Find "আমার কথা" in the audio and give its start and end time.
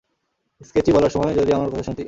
1.53-1.83